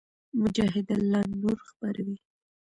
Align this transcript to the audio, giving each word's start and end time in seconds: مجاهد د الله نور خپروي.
مجاهد 0.41 0.85
د 0.87 0.89
الله 0.99 1.23
نور 1.41 1.57
خپروي. 1.69 2.17